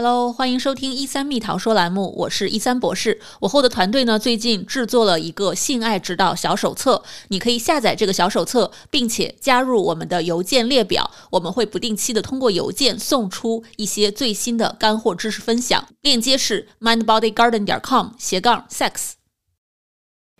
[0.00, 3.20] Hello，欢迎收听一三蜜桃说栏目，我是一三博士。
[3.40, 15.88] 我后的团队呢，最近制作了一个性爱指导小手册，你可以下载这个小手册，并且加入我们的邮件列表，我们会不定期的通过邮件送出一些最新的干货知识分享。
[16.02, 19.14] 链接是 mindbodygarden 点 com 斜杠 sex。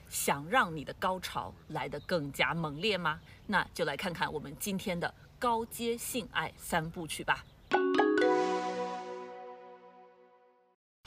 [0.09, 3.18] 想让你的高潮来得更加猛烈吗？
[3.48, 7.45] 那就来看看我们今天的高阶性爱三部曲吧。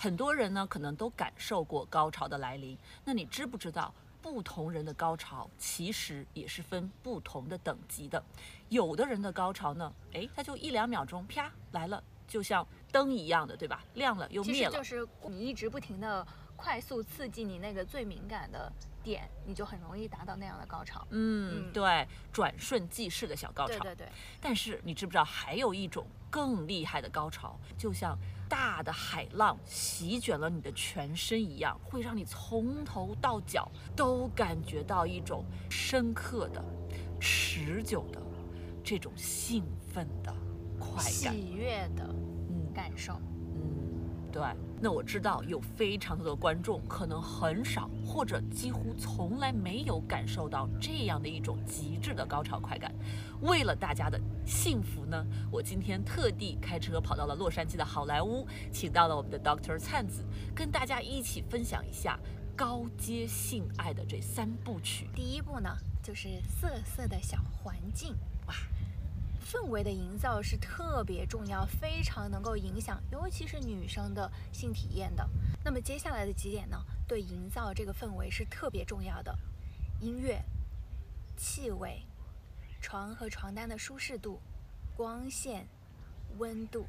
[0.01, 2.75] 很多人呢，可能都感受过高潮的来临。
[3.05, 8.23] 那你知不知道，不同人的高潮其实也是分不同的等级的。
[8.69, 13.83] 有的人的高潮呢，诶，他就一两秒钟，啪来了，就像灯一样的，对吧？
[13.93, 14.71] 亮了又灭了。
[14.71, 21.05] 就是你一直不停的快速刺激你那个最敏感的点，你就很容易达到那样的高潮。
[21.11, 23.77] 嗯，对，转瞬即逝的小高潮。
[23.83, 24.11] 对对对。
[24.41, 28.17] 但是你知不知道，还有一种更厉害的高潮，就像。
[28.51, 36.61] 大的海浪席卷了你的全身一样，会让你从头到脚都感觉到一种深刻的、
[37.17, 38.21] 持久的
[38.83, 39.63] 这种兴
[39.93, 40.35] 奋的
[40.77, 42.03] 快感、喜悦的
[42.49, 43.13] 嗯感受。
[44.31, 44.41] 对，
[44.79, 52.93] 那我知道有非常多的观众可能很少或者几乎从来没有感受到这样的一种极致的高潮快感。
[53.41, 60.23] 为了大家的幸福呢，我今天特地开车跑到了洛杉矶的好莱坞，请到了我们的 Doctor 灿子，
[60.55, 62.17] 跟大家一起分享一下
[62.55, 65.09] 高阶性爱的这三部曲。
[65.13, 65.69] 第一步呢，
[66.01, 68.15] 就是色色的小环境，
[68.47, 68.55] 哇。
[69.41, 75.27] 氛围的营造是特别重要，非常能够影响，尤其是女生的性体验的。
[75.63, 79.37] 那么接下来的几点呢，对营造这个氛围是特别重要的：
[79.99, 80.41] 音乐、
[81.35, 82.03] 气味、
[82.81, 84.39] 床和床单的舒适度、
[84.95, 85.67] 光线、
[86.37, 86.85] 温度。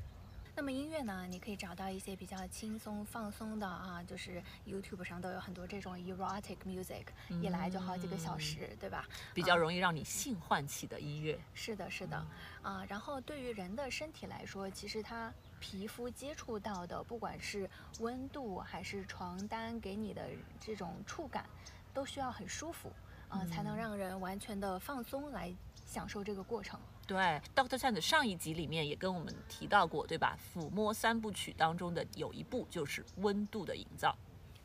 [0.54, 1.26] 那么音乐呢？
[1.30, 7.06] 你可以找到一些比较轻松放松的啊，就是 YouTube 上都有很多这种 erotic music，
[7.40, 9.08] 一来就好几个小时，对吧？
[9.32, 11.40] 比较容易让你性唤起的音乐。
[11.54, 12.26] 是的，是的，
[12.60, 17.68] 啊，然后对于人的身体来说，其实它皮肤接触到的，不管是
[18.00, 20.28] 温度还是床单给你的
[20.60, 21.46] 这种触感，
[21.94, 22.92] 都需要很舒服
[23.30, 25.50] 啊，才能让人完全的放松来
[25.86, 26.78] 享受这个过程。
[27.12, 27.20] 对
[27.54, 30.38] ，Doctor Sand 上一集里面也跟我们提到过，对吧？
[30.54, 34.16] 抚摸三部曲当中的有一部就是温度的营造。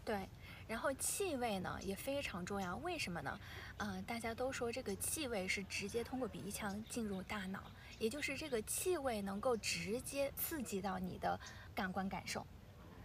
[0.06, 0.30] 对，
[0.66, 3.38] 然后气味呢也非常重要，为什么呢？
[3.80, 7.64] 嗯，大家都说这个气味是直接通过鼻腔进入大脑，
[8.00, 11.38] 也就是这个气味能够直接刺激到你的
[11.76, 12.48] 感官感受。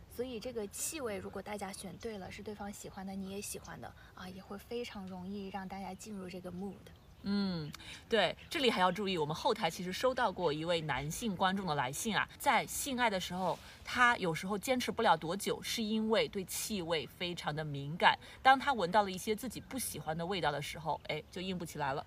[0.09, 6.77] 所以这个气味如果大家选对了，是对方喜欢的，你也喜欢的啊，也会非常容易让大家进入这个 mood。
[7.25, 7.71] 嗯，
[8.09, 22.05] 对，这里还要注意，我们后台其实收到过一位男性观众的来信啊，在性爱的时候，他有时候坚持不了多久，是因为对气味非常的敏感，当他闻到了一些自己不喜欢的味道的时候，哎，就硬不起来了。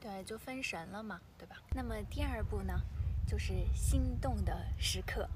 [0.00, 1.56] 对，就分神了嘛，对吧？
[1.74, 2.74] 那么第二步呢，
[3.26, 5.28] 就是心动的时刻，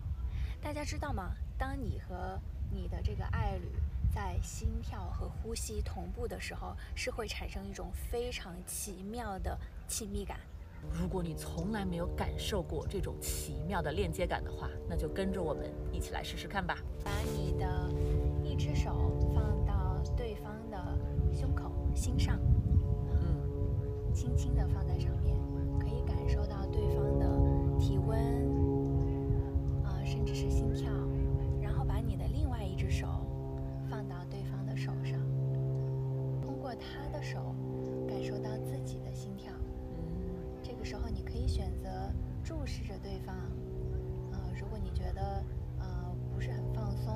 [0.62, 1.32] 大家知道吗？
[1.58, 2.38] 当你和
[2.72, 3.68] 你的这个爱侣。
[4.16, 10.38] 在心跳和呼吸同步的时候，是会产生一种非常奇妙的亲密感。
[10.90, 16.78] 如果你从来没有感受过这种奇妙的链接感的话，那就跟着我们一起来试试看吧。
[17.04, 17.92] 把你的
[18.42, 20.98] 一只手放到对方的
[21.30, 22.40] 胸口、心上，
[23.10, 25.36] 嗯，轻轻地放在上面，
[25.78, 28.18] 可以感受到对方的体温，
[29.84, 30.90] 啊，甚至是心跳。
[37.26, 37.56] 手
[38.06, 39.52] 感受到自己的心跳。
[39.98, 41.88] 嗯，这个时候你可以选择
[42.44, 43.34] 注视着对方。
[44.30, 45.42] 呃，如果你觉得
[45.80, 47.12] 呃不是很放松，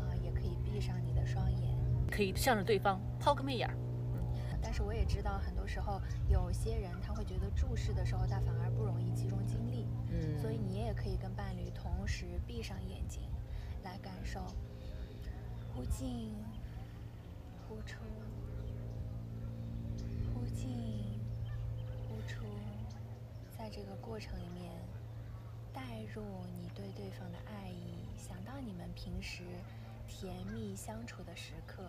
[0.00, 1.76] 啊，也可以闭上你的双眼，
[2.10, 3.68] 可以向着对方抛个媚眼。
[4.14, 4.24] 嗯，
[4.62, 9.86] 但是我也知道很多时候有些人他会觉得注视的时候他反而不容易集中精力。
[10.08, 13.20] 嗯，所以你也可以跟伴侣同时闭上眼睛，
[13.84, 14.40] 来感受。
[15.74, 16.32] 呼进，
[17.68, 17.98] 呼出，
[20.66, 22.44] 呼，出，
[23.56, 24.72] 在这个过程里面，
[25.72, 26.22] 带入
[26.56, 29.42] 你对对方的爱意，想到你们平时
[30.06, 31.82] 甜蜜相处的时刻，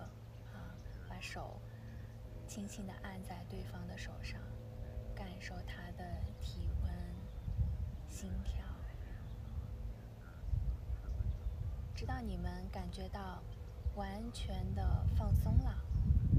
[0.54, 0.76] 啊，
[1.10, 1.60] 把手
[2.48, 4.40] 轻轻地按在对方的手上，
[5.16, 6.04] 感受他的
[6.40, 6.92] 体温、
[8.10, 8.66] 心跳，
[11.96, 13.42] 直到你们感觉到。
[13.96, 15.83] 完全的放松了，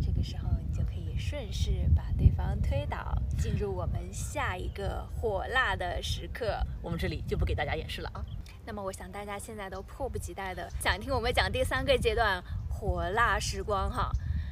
[0.01, 6.59] 这个时候你就可以顺势把对方推倒，进入我们下一个火辣的时刻。
[6.83, 8.25] 我们这里就不给大家演示了啊。
[8.65, 14.11] 那么我想大家现在都迫不及待的想听我们讲第三个阶段火辣时光哈，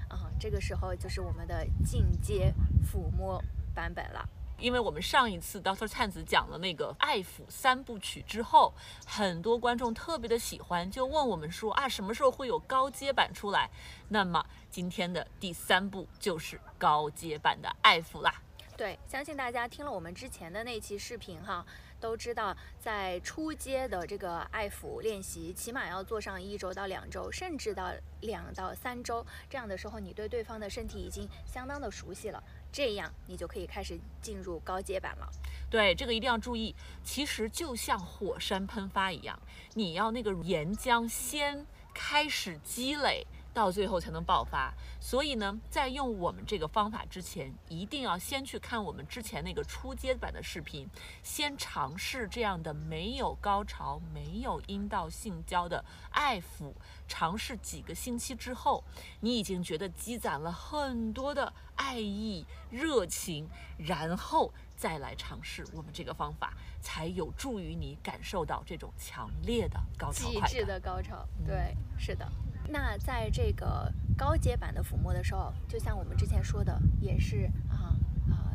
[0.08, 2.52] 啊，这个时候就是我们的进阶
[2.84, 3.42] 抚摸
[3.74, 4.28] 版本了。
[4.62, 8.72] 因为我们上一次 Doctor 灿子讲了那个爱抚三部曲之后，
[9.04, 13.68] 很多观众特别的喜欢，就问我们说啊，什么时候会有高阶版出来？
[14.08, 18.40] 那么今天的第三部就是高阶版的爱抚啦。
[18.76, 21.66] 对，相信大家听了我们之前的那期视频哈。
[22.02, 29.24] 都知道，在初阶的这个爱抚练习，起码要做上一周到两周，甚至到两到三周。
[29.48, 35.30] 这样的时候，你对对方的身体已经相当的熟悉了，这样你就可以开始进入高阶版了。
[35.70, 36.74] 对，这个一定要注意。
[37.04, 39.38] 其实就像火山喷发一样，
[39.74, 41.64] 你要那个岩浆先
[41.94, 43.24] 开始积累。
[43.54, 50.88] 到最后才能爆发，所以呢，在用我们这个方法之前，一定要先去看我们之前那个初阶版的视频，
[51.22, 56.72] 先尝试这样的没有高潮、没有阴道性交的爱抚，
[57.06, 58.82] 尝试几个星期之后，
[59.20, 71.28] 你已经觉得积攒了很多的爱意、热情，然后再来尝试我们这个方法，才有助于你感受到这种强烈的高潮极致的高潮。
[71.46, 72.26] 对，是的。
[72.68, 77.94] 那在这个高阶版的抚摸的时候，就像我们之前说的，也是啊
[78.30, 78.54] 啊，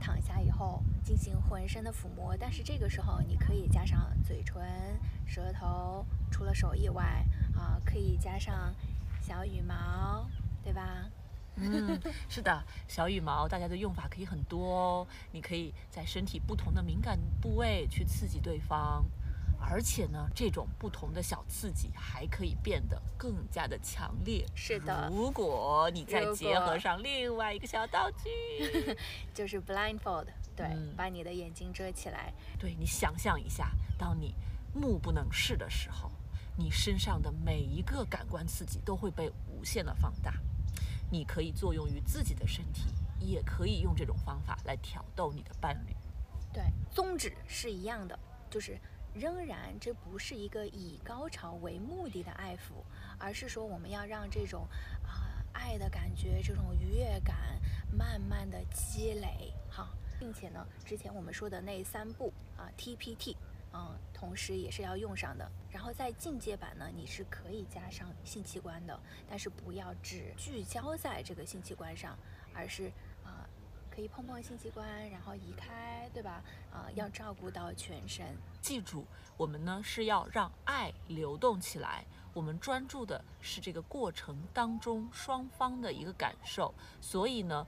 [0.00, 4.62] 躺下以后进行浑身的抚摸，但是这个时候你可以加上嘴唇、
[5.26, 7.24] 舌头，除了手以外
[7.54, 8.74] 啊，可以加上
[9.20, 10.28] 小羽毛，
[10.62, 11.10] 对吧？
[11.60, 15.06] 嗯，是的，小羽毛，大家的用法可以很多哦。
[15.32, 19.04] 你可以在身体不同的敏感部位去刺激对方。
[19.60, 24.46] 而且呢，这种不同的小刺激还可以变得更加的强烈。
[24.54, 28.96] 是的，如果你再结合上另外一个小道具，
[29.34, 30.26] 就是 blindfold，
[30.56, 30.66] 对，
[30.96, 32.32] 把你的眼睛遮起来。
[32.58, 34.34] 对你想象一下，当你
[34.72, 36.10] 目不能视的时候，
[36.56, 40.32] 你身上的每一个感官刺激都会被无限的放大。
[41.10, 42.86] 你可以作用于自己的身体，
[43.18, 45.94] 也可以用这种方法来挑逗你的伴侣。
[46.52, 48.18] 对，宗旨是一样的，
[48.48, 48.78] 就是。
[49.18, 52.84] 仍然，这不是一个以高潮为目的的爱抚，
[53.18, 54.68] 而是说我们要让这种
[55.02, 57.36] 啊爱的感觉、这种愉悦感
[57.90, 59.88] 慢慢的积累，哈，
[60.20, 63.34] 并且呢，之前我们说的那三步啊 TPT，
[63.72, 65.50] 嗯，同时也是要用上的。
[65.68, 68.98] 然后在进阶版呢，你是可以加上性器官的，
[69.28, 72.16] 但是不要只聚焦在这个性器官上，
[72.54, 72.92] 而是。
[73.98, 76.40] 可以碰碰性器官，然后移开，对吧？
[76.70, 78.24] 啊，要照顾到全身。
[78.60, 79.04] 记住，
[79.36, 86.72] 我们呢是要让爱流动起来，我们专注的是这个过程当中双方的一个感受。
[87.00, 87.66] 所以呢，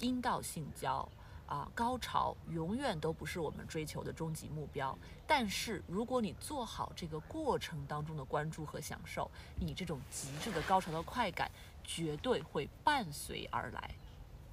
[0.00, 1.08] 阴道性交
[1.46, 4.98] 啊，高潮永远都不是我们追求的终极目标。
[5.24, 11.48] 但是，如果你做好这个过程当中的关注和享受，你这种极致的高潮的快感
[11.84, 13.94] 绝对会伴随而来。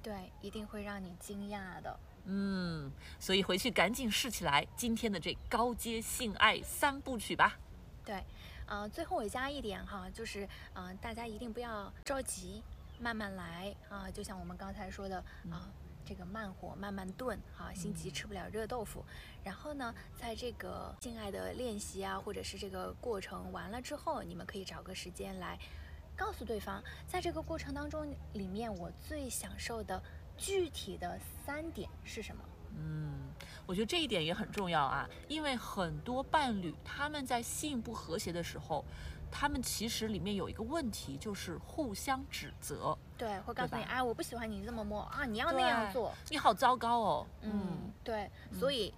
[0.08, 2.00] 对，一定会让你惊讶的。
[2.24, 2.90] 嗯，
[3.20, 7.58] 所以回去赶紧试起来今天的这高阶性爱三部曲吧。
[8.06, 8.24] 对，
[8.64, 12.62] 呃，最后我加一点哈，就是呃，大家一定不要着急，
[12.98, 14.10] 慢慢来啊。
[14.10, 15.18] 就像我们刚才说的
[15.50, 15.68] 啊，
[16.06, 19.04] 这个慢火慢慢炖啊，心急吃不了热豆腐。
[19.44, 25.58] 然后呢，在这个性爱的练习啊，或者是这个过程完了之后，你们可以找个时间来。
[26.18, 30.02] 告诉对方，在这个过程当中里面，我最享受的
[30.36, 32.42] 具体的三点是什么？
[32.76, 33.30] 嗯，
[33.64, 38.84] 我觉得这一点也很重要啊，因为很多伴侣他们在性不和谐的时候，
[39.30, 42.98] 他们其实里面有一个问题，就是互相指责。
[43.16, 47.26] 对，会告诉你，哎，我不喜欢你这么摸啊，你要那样做，你好糟糕哦。
[47.42, 48.92] 嗯，对，所以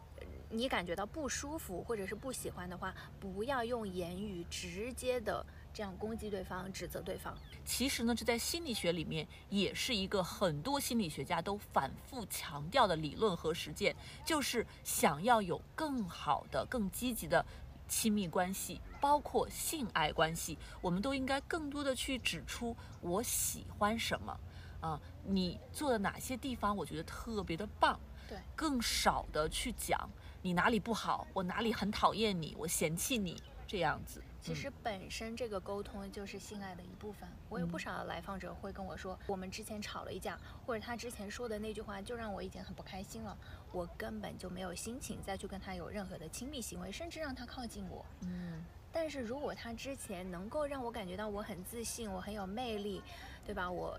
[0.48, 5.44] 你感觉到不舒服或者是不喜欢的话，不要用言语直接的。
[5.72, 7.34] 这样攻击对方、指责对方，
[7.64, 17.44] 其实呢，这在心理学里面也是一个很多心理学家都反复强调的理论和实践，就是想要有更好的、更积极的
[17.88, 24.36] 亲密关系，包括性爱关系，我们都应该更多的去指出我喜欢什么，
[24.80, 27.98] 啊，你做的哪些地方我觉得特别的棒，
[28.28, 30.10] 对，更少的去讲
[30.42, 34.20] 你哪里不好，我哪里很讨厌你，我嫌弃你这样子。
[34.40, 37.28] 其实本身这个沟通就是性爱的一部分。
[37.48, 43.36] 我有不少来访者会跟我说，我们之前吵了一架，或者他之前说的那句话就让我已经很不开心了，
[43.70, 48.04] 我根本就没有心情再去跟他有任何的亲密行为，甚至让他靠近我。
[48.22, 48.64] 嗯。
[48.92, 53.00] 但是如果他之前能够让我感觉到我很自信，我很有魅力，
[53.44, 53.70] 对吧？
[53.70, 53.96] 我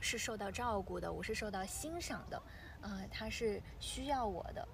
[0.00, 2.42] 是受到照顾的，我是受到欣赏的，
[2.80, 4.66] 呃，他是需要我的。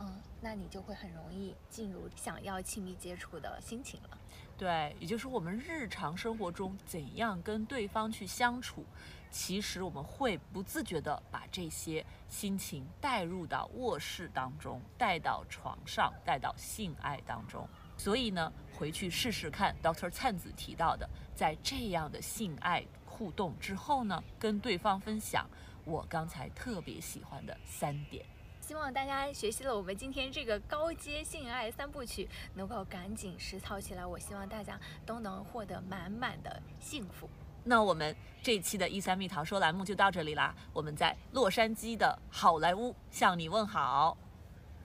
[0.00, 4.18] 嗯，那你就会很容易进入想要亲密接触的心情了。
[4.56, 8.84] 对，也就是我们日常生活中怎样跟对方去相处，
[9.30, 17.68] 其实我们会不自觉的把这些心情带入到卧室当中，带到床上，带到性爱当中。
[17.96, 25.46] 所以呢，回去试试看，Doctor 灿子提到的，在这样的性爱互动之后呢，跟对方分享
[25.84, 28.24] 我刚才特别喜欢的三点。
[28.70, 34.06] 希望大家学习了我们今天这个高阶性爱三部曲，能够赶紧实操起来。
[34.06, 37.28] 我希望大家都能获得满满的幸福。
[37.64, 40.54] 那我们这一期的一三蜜桃说栏目就到这里啦。
[40.72, 44.16] 我们在洛杉矶的好莱坞向你问好，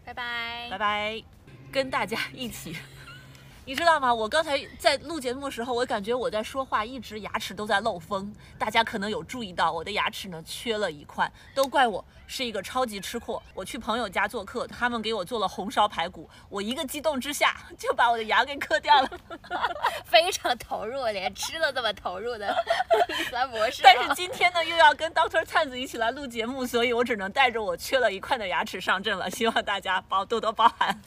[0.03, 1.23] 拜拜，拜拜，
[1.71, 2.75] 跟大家一起。
[3.67, 4.13] 你知道吗？
[4.13, 8.31] 我刚才在录节目的时候，我感觉我在说话，一直牙齿都在漏风。
[8.59, 13.41] 大家可能有注意到，我的牙齿呢缺了一块，都怪我是一个超级吃货。
[13.55, 19.09] 我去朋友家做客，他们给我做了红烧排骨，我一个激动之下就把我的牙给磕掉了，
[20.05, 22.55] 非常投入，连吃都这么投入的
[23.31, 23.81] 三博士。
[23.81, 29.27] 但是今天呢，又要跟 Doctor 灿子一起来录节目，所以我只能带着我缺了一块的牙齿上阵了。
[29.31, 31.01] 希望大家包多多包涵。